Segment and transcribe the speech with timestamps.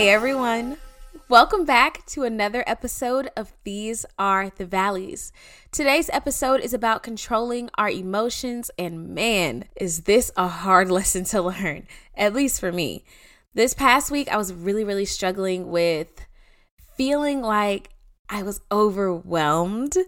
[0.00, 0.78] Hey everyone.
[1.28, 5.30] Welcome back to another episode of These Are the Valleys.
[5.72, 11.42] Today's episode is about controlling our emotions, and man, is this a hard lesson to
[11.42, 13.04] learn, at least for me.
[13.52, 16.26] This past week, I was really, really struggling with
[16.96, 17.90] feeling like
[18.30, 19.98] I was overwhelmed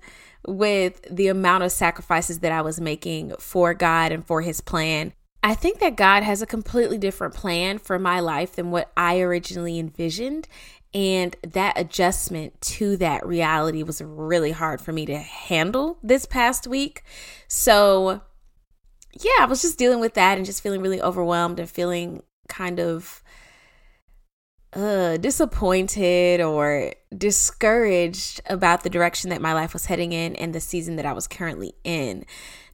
[0.46, 5.12] with the amount of sacrifices that I was making for God and for His plan.
[5.42, 9.20] I think that God has a completely different plan for my life than what I
[9.20, 10.46] originally envisioned.
[10.94, 16.66] And that adjustment to that reality was really hard for me to handle this past
[16.66, 17.02] week.
[17.48, 18.20] So,
[19.18, 22.78] yeah, I was just dealing with that and just feeling really overwhelmed and feeling kind
[22.78, 23.22] of
[24.74, 30.60] uh, disappointed or discouraged about the direction that my life was heading in and the
[30.60, 32.24] season that I was currently in.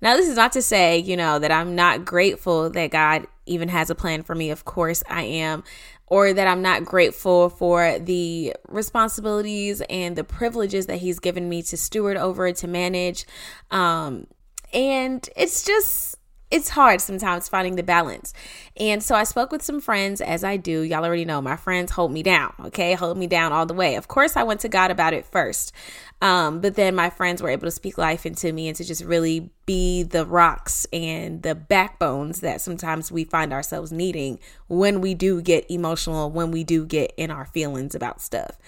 [0.00, 3.68] Now, this is not to say, you know, that I'm not grateful that God even
[3.68, 4.50] has a plan for me.
[4.50, 5.64] Of course, I am.
[6.06, 11.62] Or that I'm not grateful for the responsibilities and the privileges that He's given me
[11.64, 13.26] to steward over, to manage.
[13.70, 14.26] Um,
[14.72, 16.16] and it's just,
[16.50, 18.32] it's hard sometimes finding the balance.
[18.76, 20.80] And so I spoke with some friends, as I do.
[20.80, 22.94] Y'all already know my friends hold me down, okay?
[22.94, 23.96] Hold me down all the way.
[23.96, 25.72] Of course, I went to God about it first.
[26.20, 29.04] Um, but then my friends were able to speak life into me and to just
[29.04, 35.14] really be the rocks and the backbones that sometimes we find ourselves needing when we
[35.14, 38.58] do get emotional, when we do get in our feelings about stuff.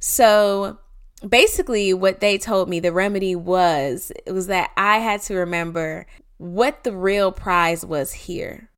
[0.00, 0.78] So
[1.26, 6.06] basically, what they told me the remedy was it was that I had to remember
[6.36, 8.68] what the real prize was here,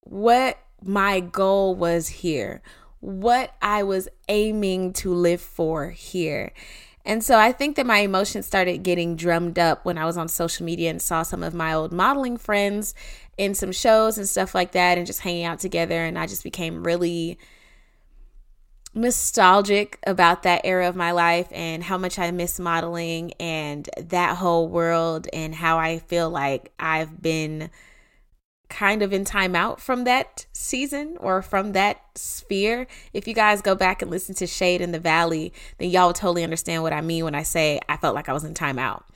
[0.00, 2.62] what my goal was here,
[3.00, 6.52] what I was aiming to live for here.
[7.04, 10.28] And so I think that my emotions started getting drummed up when I was on
[10.28, 12.94] social media and saw some of my old modeling friends
[13.36, 16.04] in some shows and stuff like that and just hanging out together.
[16.04, 17.38] And I just became really
[18.94, 24.36] nostalgic about that era of my life and how much I miss modeling and that
[24.36, 27.70] whole world and how I feel like I've been
[28.72, 32.86] kind of in timeout from that season or from that sphere.
[33.12, 36.14] If you guys go back and listen to Shade in the Valley, then y'all will
[36.14, 39.02] totally understand what I mean when I say I felt like I was in timeout.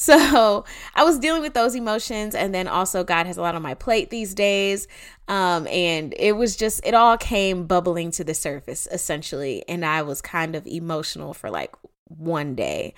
[0.00, 0.64] So
[0.94, 3.74] I was dealing with those emotions, and then also God has a lot on my
[3.74, 4.86] plate these days.
[5.26, 9.64] Um, and it was just, it all came bubbling to the surface essentially.
[9.68, 11.74] And I was kind of emotional for like
[12.04, 12.94] one day.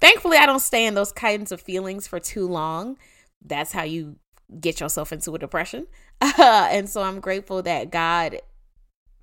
[0.00, 2.96] Thankfully, I don't stay in those kinds of feelings for too long.
[3.44, 4.16] That's how you
[4.58, 5.86] get yourself into a depression.
[6.38, 8.40] And so I'm grateful that God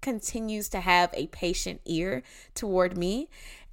[0.01, 2.23] continues to have a patient ear
[2.53, 3.29] toward me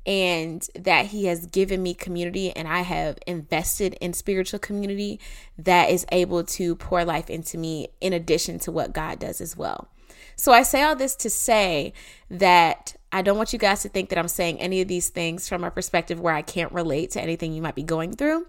[0.06, 5.20] and that he has given me community and I have invested in spiritual community
[5.58, 9.56] that is able to pour life into me in addition to what God does as
[9.56, 9.88] well.
[10.36, 11.92] So I say all this to say
[12.28, 15.48] that I don't want you guys to think that I'm saying any of these things
[15.48, 18.46] from a perspective where I can't relate to anything you might be going through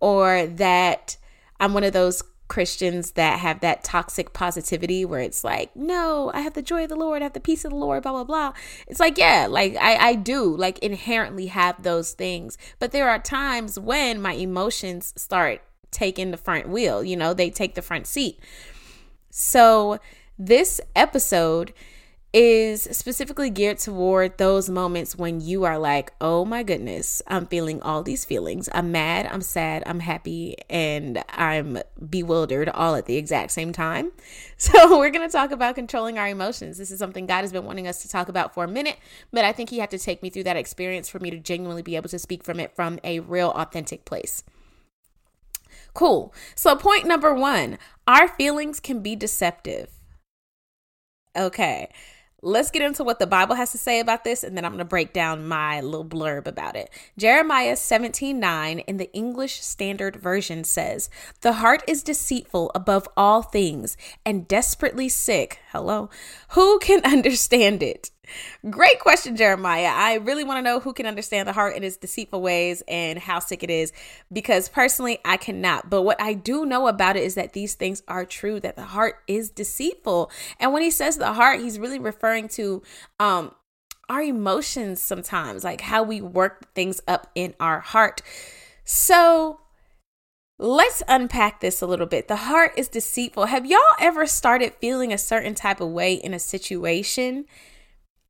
[0.00, 1.16] or that
[1.58, 2.22] I'm one of those
[2.54, 6.88] Christians that have that toxic positivity where it's like, no, I have the joy of
[6.88, 8.52] the Lord, I have the peace of the Lord, blah, blah, blah.
[8.86, 12.56] It's like, yeah, like I, I do like inherently have those things.
[12.78, 17.50] But there are times when my emotions start taking the front wheel, you know, they
[17.50, 18.38] take the front seat.
[19.30, 19.98] So
[20.38, 21.72] this episode
[22.34, 27.80] is specifically geared toward those moments when you are like, oh my goodness, I'm feeling
[27.80, 28.68] all these feelings.
[28.74, 31.78] I'm mad, I'm sad, I'm happy, and I'm
[32.10, 34.10] bewildered all at the exact same time.
[34.56, 36.78] So, we're going to talk about controlling our emotions.
[36.78, 38.96] This is something God has been wanting us to talk about for a minute,
[39.30, 41.82] but I think He had to take me through that experience for me to genuinely
[41.82, 44.42] be able to speak from it from a real, authentic place.
[45.92, 46.32] Cool.
[46.54, 49.90] So, point number one our feelings can be deceptive.
[51.36, 51.90] Okay.
[52.46, 54.78] Let's get into what the Bible has to say about this, and then I'm going
[54.80, 56.90] to break down my little blurb about it.
[57.16, 61.08] Jeremiah 17 9 in the English Standard Version says,
[61.40, 63.96] The heart is deceitful above all things
[64.26, 65.60] and desperately sick.
[65.72, 66.10] Hello.
[66.50, 68.10] Who can understand it?
[68.70, 69.92] Great question, Jeremiah.
[69.92, 73.18] I really want to know who can understand the heart and its deceitful ways and
[73.18, 73.92] how sick it is
[74.32, 75.90] because personally, I cannot.
[75.90, 78.84] But what I do know about it is that these things are true, that the
[78.84, 80.30] heart is deceitful.
[80.58, 82.82] And when he says the heart, he's really referring to
[83.20, 83.54] um,
[84.08, 88.22] our emotions sometimes, like how we work things up in our heart.
[88.84, 89.60] So,
[90.56, 92.28] Let's unpack this a little bit.
[92.28, 93.46] The heart is deceitful.
[93.46, 97.46] Have y'all ever started feeling a certain type of way in a situation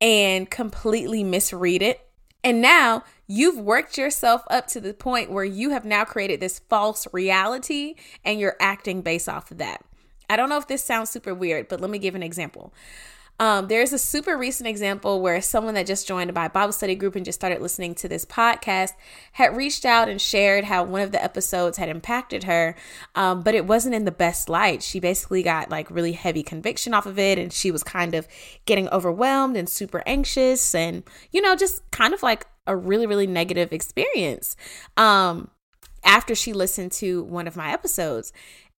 [0.01, 2.07] and completely misread it.
[2.43, 6.59] And now you've worked yourself up to the point where you have now created this
[6.59, 9.83] false reality and you're acting based off of that.
[10.29, 12.73] I don't know if this sounds super weird, but let me give an example.
[13.39, 17.15] Um, there's a super recent example where someone that just joined my Bible study group
[17.15, 18.91] and just started listening to this podcast
[19.33, 22.75] had reached out and shared how one of the episodes had impacted her,
[23.13, 24.81] um, but it wasn't in the best light.
[24.81, 28.25] She basically got like really heavy conviction off of it, and she was kind of
[28.65, 33.27] getting overwhelmed and super anxious, and you know, just kind of like a really, really
[33.27, 34.55] negative experience.
[34.95, 35.49] Um,
[36.05, 38.31] after she listened to one of my episodes.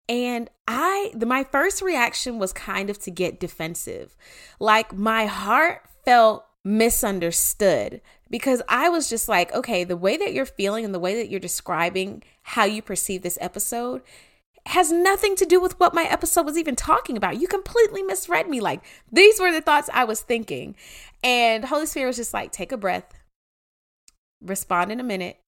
[0.08, 4.16] And I, the, my first reaction was kind of to get defensive.
[4.60, 8.00] Like my heart felt misunderstood
[8.30, 11.28] because I was just like, okay, the way that you're feeling and the way that
[11.28, 14.02] you're describing how you perceive this episode
[14.66, 17.40] has nothing to do with what my episode was even talking about.
[17.40, 18.60] You completely misread me.
[18.60, 18.82] Like
[19.12, 20.74] these were the thoughts I was thinking.
[21.22, 23.12] And Holy Spirit was just like, take a breath,
[24.42, 25.38] respond in a minute,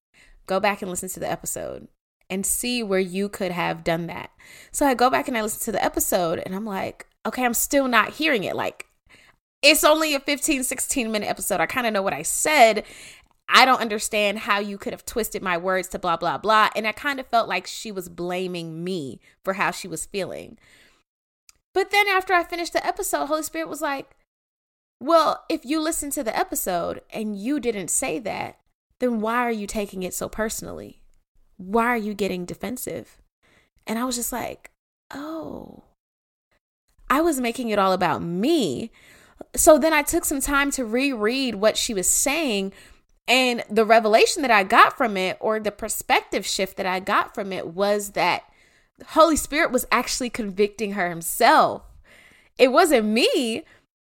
[0.46, 1.88] go back and listen to the episode
[2.30, 4.30] and see where you could have done that.
[4.70, 7.54] So I go back and I listen to the episode and I'm like, okay, I'm
[7.54, 8.56] still not hearing it.
[8.56, 8.86] Like,
[9.62, 11.60] it's only a 15, 16 minute episode.
[11.60, 12.84] I kind of know what I said.
[13.48, 16.69] I don't understand how you could have twisted my words to blah, blah, blah.
[16.76, 20.58] And I kind of felt like she was blaming me for how she was feeling.
[21.72, 24.16] But then after I finished the episode, Holy Spirit was like,
[25.00, 28.58] well, if you listen to the episode and you didn't say that,
[28.98, 31.02] then why are you taking it so personally?
[31.58, 33.19] Why are you getting defensive?
[33.87, 34.70] And I was just like,
[35.12, 35.84] oh,
[37.10, 38.90] I was making it all about me.
[39.55, 42.72] So then I took some time to reread what she was saying.
[43.26, 47.34] And the revelation that I got from it, or the perspective shift that I got
[47.34, 48.44] from it, was that
[49.08, 51.82] Holy Spirit was actually convicting her himself.
[52.58, 53.62] It wasn't me,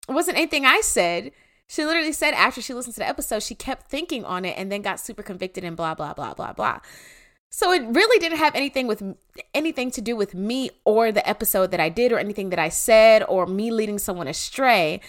[0.08, 1.32] it wasn't anything I said.
[1.68, 4.72] She literally said after she listened to the episode, she kept thinking on it and
[4.72, 6.80] then got super convicted and blah, blah, blah, blah, blah.
[7.54, 9.04] So it really didn't have anything with
[9.54, 12.70] anything to do with me or the episode that I did or anything that I
[12.70, 15.02] said or me leading someone astray.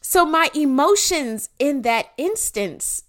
[0.00, 3.04] So my emotions in that instance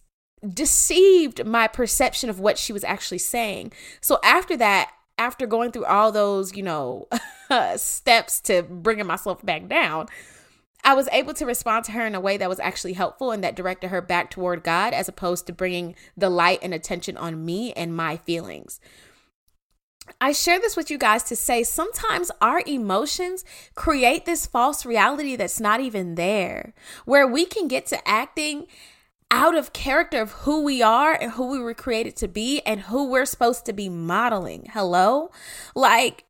[0.46, 3.72] deceived my perception of what she was actually saying.
[4.02, 7.08] So after that, after going through all those, you know,
[7.78, 10.08] steps to bringing myself back down,
[10.84, 13.44] I was able to respond to her in a way that was actually helpful and
[13.44, 17.46] that directed her back toward God as opposed to bringing the light and attention on
[17.46, 18.80] me and my feelings.
[20.20, 23.46] I share this with you guys to say sometimes our emotions
[23.76, 26.74] create this false reality that's not even there,
[27.06, 28.66] where we can get to acting
[29.32, 32.82] out of character of who we are and who we were created to be and
[32.82, 34.68] who we're supposed to be modeling.
[34.74, 35.30] Hello?
[35.76, 36.26] Like,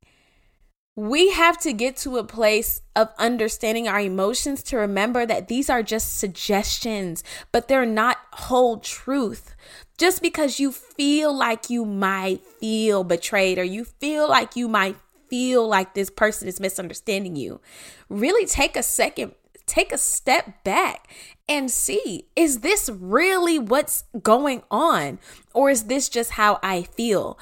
[1.00, 5.70] we have to get to a place of understanding our emotions to remember that these
[5.70, 9.56] are just suggestions, but they're not whole truth.
[9.96, 14.96] Just because you feel like you might feel betrayed or you feel like you might
[15.30, 17.62] feel like this person is misunderstanding you,
[18.10, 19.32] really take a second,
[19.64, 21.10] take a step back
[21.48, 25.18] and see is this really what's going on?
[25.54, 27.38] Or is this just how I feel?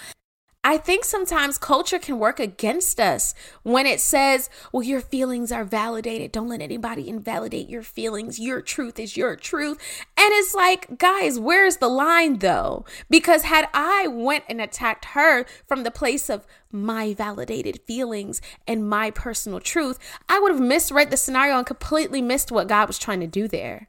[0.69, 5.65] I think sometimes culture can work against us when it says, well, your feelings are
[5.65, 6.31] validated.
[6.31, 8.39] Don't let anybody invalidate your feelings.
[8.39, 9.79] Your truth is your truth.
[10.19, 12.85] And it's like, guys, where's the line though?
[13.09, 18.91] Because had I went and attacked her from the place of my validated feelings and
[18.91, 19.99] my personal truth,
[20.29, 23.49] I would have misread the scenario and completely missed what God was trying to do
[23.49, 23.89] there.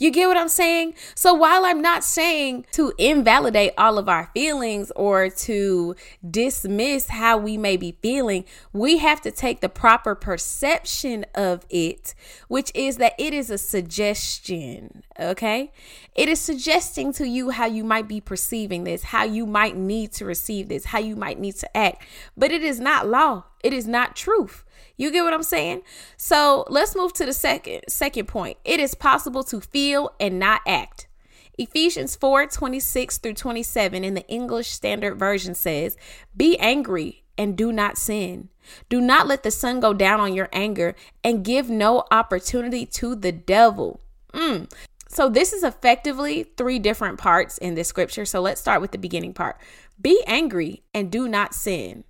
[0.00, 0.94] You get what I'm saying?
[1.14, 5.94] So while I'm not saying to invalidate all of our feelings or to
[6.28, 12.14] dismiss how we may be feeling, we have to take the proper perception of it,
[12.48, 15.02] which is that it is a suggestion.
[15.20, 15.70] Okay.
[16.14, 20.12] It is suggesting to you how you might be perceiving this, how you might need
[20.12, 22.02] to receive this, how you might need to act,
[22.38, 23.44] but it is not law.
[23.62, 24.64] It is not truth.
[25.00, 25.80] You get what I'm saying?
[26.18, 28.58] So let's move to the second second point.
[28.66, 31.08] It is possible to feel and not act.
[31.56, 35.96] Ephesians 4 26 through 27 in the English Standard Version says,
[36.36, 38.50] Be angry and do not sin.
[38.90, 43.14] Do not let the sun go down on your anger and give no opportunity to
[43.14, 44.02] the devil.
[44.34, 44.70] Mm.
[45.08, 48.26] So, this is effectively three different parts in this scripture.
[48.26, 49.58] So, let's start with the beginning part.
[49.98, 52.04] Be angry and do not sin.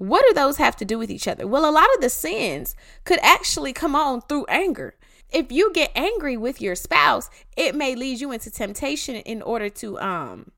[0.00, 1.46] What do those have to do with each other?
[1.46, 4.94] Well, a lot of the sins could actually come on through anger.
[5.30, 9.68] If you get angry with your spouse, it may lead you into temptation in order
[9.68, 10.52] to um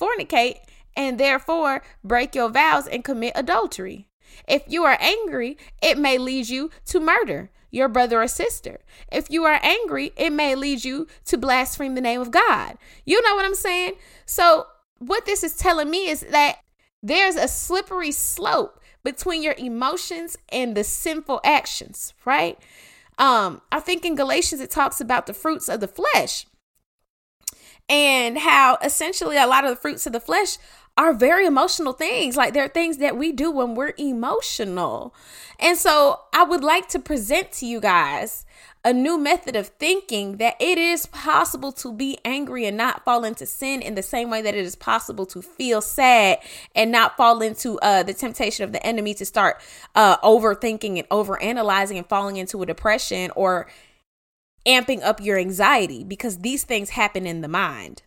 [0.00, 0.58] fornicate
[0.96, 4.06] and therefore break your vows and commit adultery.
[4.46, 8.78] If you are angry, it may lead you to murder your brother or sister.
[9.10, 12.78] If you are angry, it may lead you to blaspheme the name of God.
[13.04, 13.94] You know what I'm saying?
[14.24, 16.58] So, what this is telling me is that
[17.06, 22.58] there's a slippery slope between your emotions and the sinful actions, right?
[23.16, 26.46] Um, I think in Galatians it talks about the fruits of the flesh
[27.88, 30.58] and how essentially a lot of the fruits of the flesh
[30.96, 32.36] are very emotional things.
[32.36, 35.14] Like they're things that we do when we're emotional.
[35.58, 38.44] And so I would like to present to you guys
[38.84, 43.24] a new method of thinking that it is possible to be angry and not fall
[43.24, 46.38] into sin in the same way that it is possible to feel sad
[46.74, 49.60] and not fall into uh, the temptation of the enemy to start
[49.96, 53.66] uh, overthinking and overanalyzing and falling into a depression or
[54.66, 58.02] amping up your anxiety because these things happen in the mind.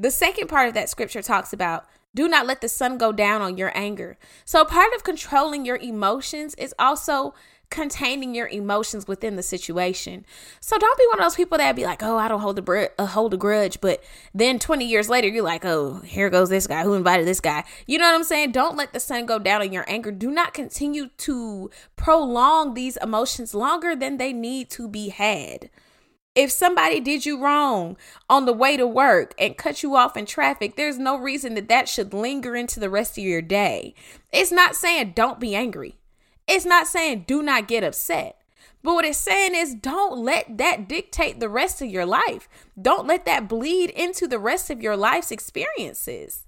[0.00, 3.42] The second part of that scripture talks about do not let the sun go down
[3.42, 4.16] on your anger.
[4.46, 7.34] So, part of controlling your emotions is also
[7.68, 10.24] containing your emotions within the situation.
[10.58, 12.62] So don't be one of those people that be like, "Oh, I don't hold a
[12.62, 14.02] br- uh, hold a grudge," but
[14.34, 17.62] then 20 years later you're like, "Oh, here goes this guy who invited this guy."
[17.86, 18.52] You know what I'm saying?
[18.52, 20.10] Don't let the sun go down on your anger.
[20.10, 25.70] Do not continue to prolong these emotions longer than they need to be had.
[26.40, 27.98] If somebody did you wrong
[28.30, 31.68] on the way to work and cut you off in traffic, there's no reason that
[31.68, 33.94] that should linger into the rest of your day.
[34.32, 35.98] It's not saying don't be angry.
[36.48, 38.40] It's not saying do not get upset.
[38.82, 42.48] But what it's saying is don't let that dictate the rest of your life.
[42.80, 46.46] Don't let that bleed into the rest of your life's experiences.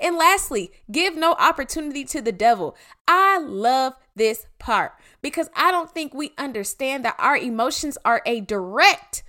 [0.00, 2.76] And lastly, give no opportunity to the devil.
[3.06, 4.92] I love this part
[5.22, 9.22] because I don't think we understand that our emotions are a direct,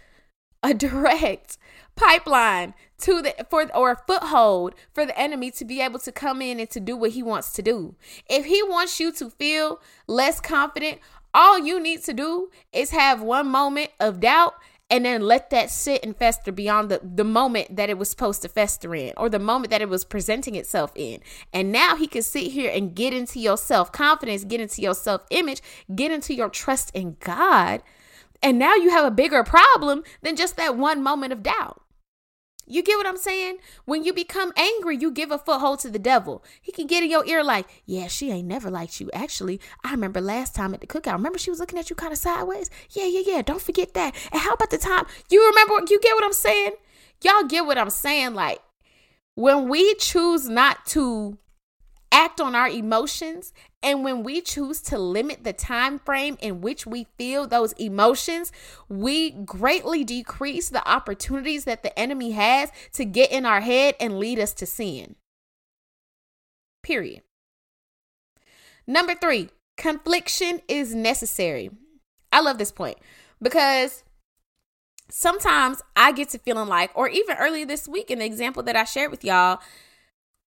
[0.64, 1.58] a direct
[1.96, 6.42] pipeline to the for or a foothold for the enemy to be able to come
[6.42, 7.96] in and to do what he wants to do.
[8.30, 11.00] If he wants you to feel less confident,
[11.34, 14.56] all you need to do is have one moment of doubt
[14.90, 18.44] and then let that sit and fester beyond the, the moment that it was supposed
[18.44, 21.22] to fester in or the moment that it was presenting itself in.
[21.52, 24.94] And now he can sit here and get into your self confidence, get into your
[24.94, 25.62] self image,
[25.94, 27.82] get into your trust in God.
[28.44, 31.82] And now you have a bigger problem than just that one moment of doubt.
[32.68, 33.58] You get what I'm saying?
[33.86, 36.44] When you become angry, you give a foothold to the devil.
[36.62, 39.10] He can get in your ear like, yeah, she ain't never liked you.
[39.14, 41.14] Actually, I remember last time at the cookout.
[41.14, 42.70] Remember she was looking at you kind of sideways?
[42.92, 43.42] Yeah, yeah, yeah.
[43.42, 44.16] Don't forget that.
[44.32, 45.86] And how about the time you remember?
[45.90, 46.72] You get what I'm saying?
[47.24, 48.34] Y'all get what I'm saying?
[48.34, 48.60] Like,
[49.36, 51.38] when we choose not to
[52.16, 53.52] act on our emotions
[53.84, 58.54] and when we choose to limit the time frame in which we feel those emotions
[58.88, 64.18] we greatly decrease the opportunities that the enemy has to get in our head and
[64.18, 65.16] lead us to sin.
[66.82, 67.22] Period.
[68.88, 71.70] Number 3 confliction is necessary.
[72.32, 72.98] I love this point
[73.42, 74.06] because
[75.10, 78.76] sometimes i get to feeling like or even earlier this week in the example that
[78.76, 79.60] i shared with y'all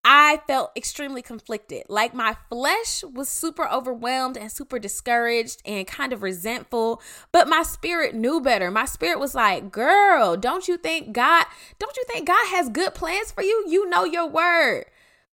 [0.05, 1.85] I felt extremely conflicted.
[1.89, 7.03] Like my flesh was super overwhelmed and super discouraged and kind of resentful,
[7.33, 8.71] but my spirit knew better.
[8.71, 11.47] My spirit was like, "Girl, don't you think God,
[11.79, 13.65] don't you think God has good plans for you?
[13.69, 14.87] You know your word.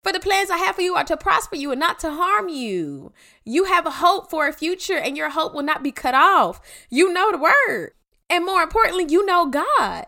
[0.02, 2.50] For the plans I have for you are to prosper you and not to harm
[2.50, 3.12] you.
[3.42, 6.60] You have a hope for a future and your hope will not be cut off.
[6.90, 7.92] You know the word.
[8.28, 10.04] And more importantly, you know God.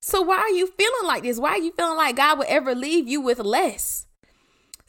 [0.00, 1.38] So why are you feeling like this?
[1.38, 4.06] Why are you feeling like God would ever leave you with less?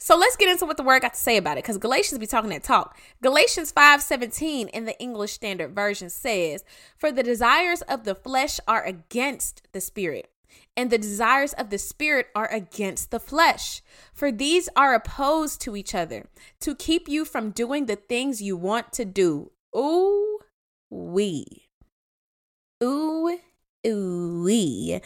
[0.02, 2.26] So let's get into what the word got to say about it because Galatians be
[2.26, 2.98] talking that talk.
[3.22, 6.64] Galatians 5:17 in the English Standard Version says,
[6.96, 10.32] "For the desires of the flesh are against the spirit,
[10.74, 13.82] and the desires of the spirit are against the flesh.
[14.14, 18.56] For these are opposed to each other, to keep you from doing the things you
[18.56, 20.38] want to do." Ooh,
[20.88, 21.68] we.
[22.82, 23.38] Ooh,
[23.86, 24.46] ooh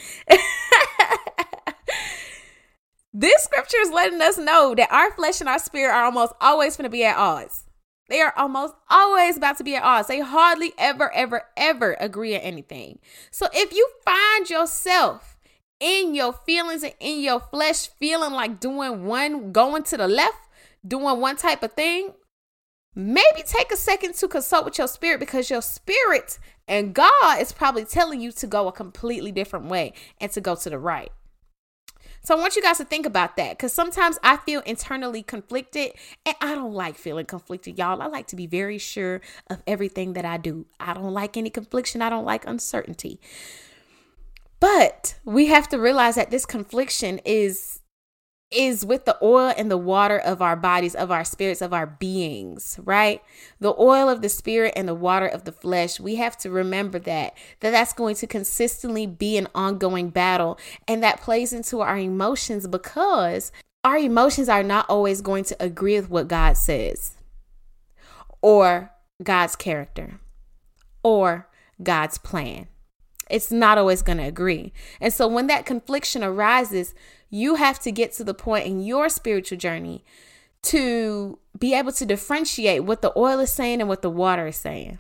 [3.12, 6.76] this scripture is letting us know that our flesh and our spirit are almost always
[6.76, 7.64] going to be at odds.
[8.08, 10.08] They are almost always about to be at odds.
[10.08, 12.98] They hardly ever, ever, ever agree on anything.
[13.30, 15.38] So if you find yourself
[15.80, 20.36] in your feelings and in your flesh feeling like doing one, going to the left,
[20.86, 22.12] doing one type of thing,
[22.94, 27.52] maybe take a second to consult with your spirit because your spirit and God is
[27.52, 31.10] probably telling you to go a completely different way and to go to the right.
[32.22, 35.92] So I want you guys to think about that because sometimes I feel internally conflicted
[36.24, 38.00] and I don't like feeling conflicted, y'all.
[38.00, 39.20] I like to be very sure
[39.50, 40.64] of everything that I do.
[40.80, 43.20] I don't like any confliction, I don't like uncertainty.
[44.58, 47.80] But we have to realize that this confliction is
[48.54, 51.86] is with the oil and the water of our bodies, of our spirits, of our
[51.86, 53.22] beings, right?
[53.60, 55.98] The oil of the spirit and the water of the flesh.
[55.98, 61.02] We have to remember that that that's going to consistently be an ongoing battle and
[61.02, 66.08] that plays into our emotions because our emotions are not always going to agree with
[66.08, 67.16] what God says
[68.40, 68.90] or
[69.22, 70.20] God's character
[71.02, 71.48] or
[71.82, 72.68] God's plan.
[73.30, 74.72] It's not always going to agree.
[75.00, 76.94] And so when that confliction arises,
[77.34, 80.04] you have to get to the point in your spiritual journey
[80.62, 84.56] to be able to differentiate what the oil is saying and what the water is
[84.56, 84.98] saying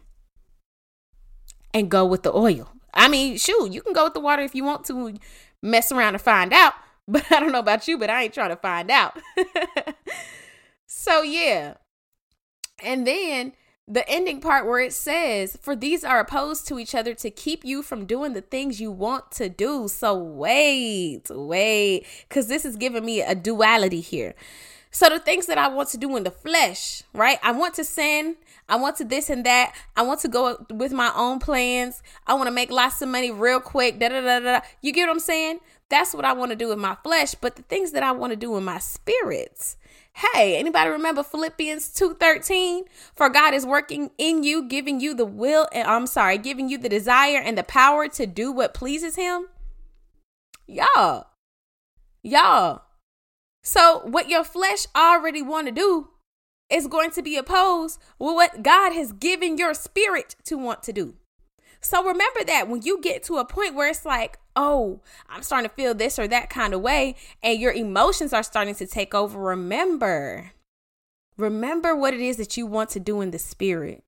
[1.72, 2.68] and go with the oil.
[2.92, 5.14] I mean, shoot, you can go with the water if you want to
[5.62, 6.74] mess around and find out.
[7.06, 9.20] But I don't know about you, but I ain't trying to find out.
[10.86, 11.74] so, yeah.
[12.82, 13.52] And then
[13.86, 17.64] the ending part where it says, For these are opposed to each other to keep
[17.64, 19.88] you from doing the things you want to do.
[19.88, 24.34] So, wait, wait, because this is giving me a duality here.
[24.94, 27.38] So the things that I want to do in the flesh, right?
[27.42, 28.36] I want to sin.
[28.68, 29.74] I want to this and that.
[29.96, 32.00] I want to go with my own plans.
[32.28, 33.98] I want to make lots of money real quick.
[33.98, 34.60] Da da da da.
[34.82, 35.58] You get what I'm saying?
[35.88, 37.34] That's what I want to do with my flesh.
[37.34, 39.76] But the things that I want to do in my spirits.
[40.16, 42.84] Hey, anybody remember Philippians 2:13?
[43.14, 46.78] For God is working in you, giving you the will and I'm sorry, giving you
[46.78, 49.48] the desire and the power to do what pleases him.
[50.66, 51.26] Y'all.
[52.22, 52.82] Y'all.
[53.64, 56.10] So what your flesh already want to do
[56.70, 60.92] is going to be opposed with what God has given your spirit to want to
[60.92, 61.14] do.
[61.80, 65.68] So remember that when you get to a point where it's like, oh, I'm starting
[65.68, 69.14] to feel this or that kind of way, and your emotions are starting to take
[69.14, 70.52] over, remember,
[71.36, 74.04] remember what it is that you want to do in the spirit.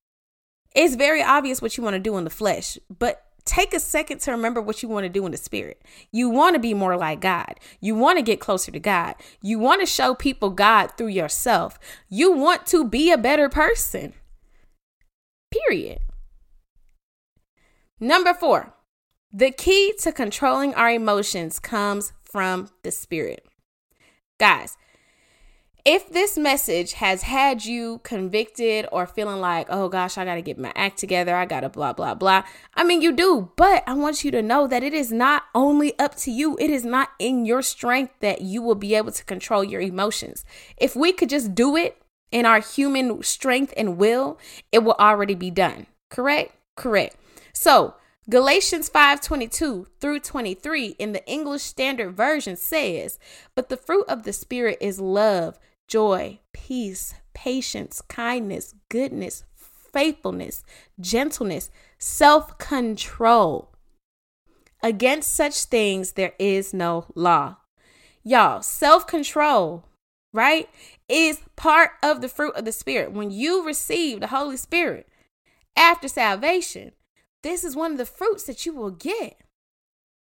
[0.75, 4.21] It's very obvious what you want to do in the flesh, but take a second
[4.21, 5.81] to remember what you want to do in the spirit.
[6.13, 7.55] You want to be more like God.
[7.81, 9.15] You want to get closer to God.
[9.41, 11.79] You want to show people God through yourself.
[12.09, 14.13] You want to be a better person.
[15.51, 16.01] Period.
[17.99, 18.75] Number four,
[19.33, 23.47] the key to controlling our emotions comes from the spirit.
[24.39, 24.77] Guys,
[25.87, 30.43] if this message has had you convicted or feeling like, oh gosh, I got to
[30.43, 32.43] get my act together, I got to blah, blah, blah,
[32.75, 35.97] I mean, you do, but I want you to know that it is not only
[35.97, 39.25] up to you, it is not in your strength that you will be able to
[39.25, 40.45] control your emotions.
[40.77, 44.41] If we could just do it in our human strength and will,
[44.73, 45.87] it will already be done.
[46.11, 46.53] Correct?
[46.75, 47.17] Correct.
[47.53, 47.95] So,
[48.29, 53.21] Galatians 5:22 through 23 in the English Standard Version says,
[53.55, 59.45] "But the fruit of the spirit is love, joy, peace, patience, kindness, goodness,
[59.97, 60.65] faithfulness,
[61.01, 63.71] gentleness, self control.
[64.83, 67.57] Against such things there is no law.
[68.25, 69.85] Y'all, self control,
[70.33, 70.69] right,
[71.09, 73.13] is part of the fruit of the Spirit.
[73.13, 75.09] When you receive the Holy Spirit
[75.77, 76.93] after salvation,
[77.47, 79.39] this is one of the fruits that you will get.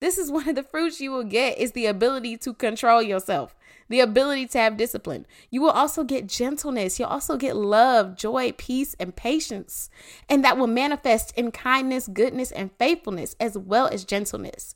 [0.03, 3.57] This is one of the fruits you will get is the ability to control yourself,
[3.89, 5.27] the ability to have discipline.
[5.51, 6.99] You will also get gentleness.
[6.99, 9.89] You'll also get love, joy, peace, and patience.
[10.29, 14.75] And that will manifest in kindness, goodness, and faithfulness, as well as gentleness.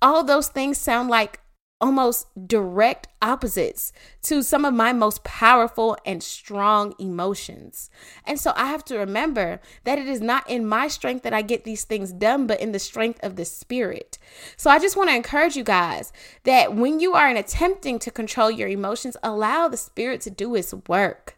[0.00, 1.40] All those things sound like
[1.84, 3.92] almost direct opposites
[4.22, 7.90] to some of my most powerful and strong emotions.
[8.24, 11.42] And so I have to remember that it is not in my strength that I
[11.42, 14.16] get these things done, but in the strength of the Spirit.
[14.56, 16.10] So I just want to encourage you guys
[16.44, 20.54] that when you are in attempting to control your emotions, allow the Spirit to do
[20.54, 21.36] its work.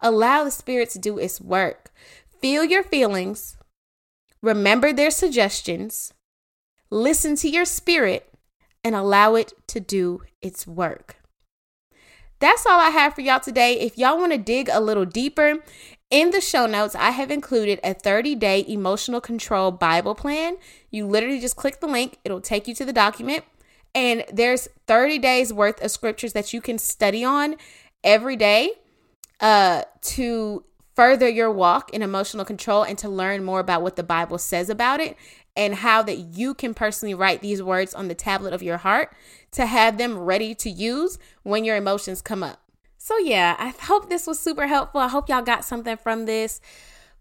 [0.00, 1.92] Allow the Spirit to do its work.
[2.40, 3.56] Feel your feelings,
[4.40, 6.14] remember their suggestions,
[6.90, 8.29] listen to your spirit
[8.84, 11.16] and allow it to do its work.
[12.38, 13.78] That's all I have for y'all today.
[13.78, 15.58] If y'all want to dig a little deeper,
[16.10, 20.56] in the show notes, I have included a 30 day emotional control Bible plan.
[20.90, 23.44] You literally just click the link, it'll take you to the document.
[23.94, 27.56] And there's 30 days worth of scriptures that you can study on
[28.02, 28.72] every day
[29.40, 30.64] uh, to
[30.94, 34.68] further your walk in emotional control and to learn more about what the Bible says
[34.68, 35.16] about it
[35.56, 39.14] and how that you can personally write these words on the tablet of your heart
[39.52, 42.60] to have them ready to use when your emotions come up.
[42.98, 45.00] So, yeah, I hope this was super helpful.
[45.00, 46.60] I hope y'all got something from this.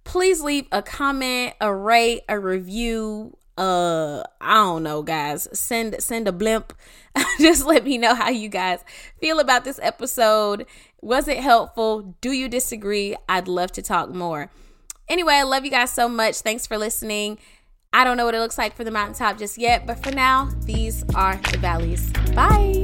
[0.04, 3.36] Please leave a comment, a rate, a review.
[3.58, 5.48] Uh, I don't know, guys.
[5.52, 6.74] Send send a blimp.
[7.40, 8.84] Just let me know how you guys
[9.20, 10.66] feel about this episode.
[11.02, 12.16] Was it helpful?
[12.22, 13.16] Do you disagree?
[13.28, 14.50] I'd love to talk more.
[15.10, 16.38] Anyway, I love you guys so much.
[16.38, 17.40] Thanks for listening.
[17.92, 20.50] I don't know what it looks like for the mountaintop just yet, but for now,
[20.66, 22.12] these are the valleys.
[22.36, 22.84] Bye.